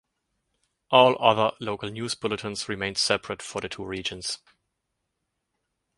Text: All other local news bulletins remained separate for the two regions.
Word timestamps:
All 0.89 1.15
other 1.23 1.55
local 1.59 1.91
news 1.91 2.15
bulletins 2.15 2.67
remained 2.67 2.97
separate 2.97 3.43
for 3.43 3.61
the 3.61 3.69
two 3.69 3.85
regions. 3.85 4.39